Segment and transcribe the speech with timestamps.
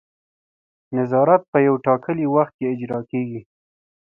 [0.97, 3.41] نظارت په یو ټاکلي وخت کې اجرا کیږي.